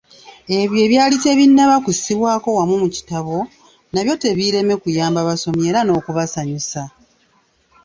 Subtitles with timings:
[0.59, 3.35] Ebyo ebyali bitannaba kussibwako wamu mu kitabo,
[3.91, 6.81] nabyo tebiireme kuyamba basomi era n'okubasanyusa.